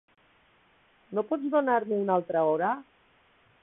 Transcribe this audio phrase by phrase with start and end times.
[1.19, 2.75] No pots donar-me una altra hora?